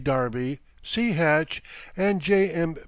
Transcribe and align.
Darby, 0.03 0.59
C. 0.81 1.11
Hatch, 1.11 1.61
and 1.95 2.21
J, 2.21 2.49
M. 2.49 2.75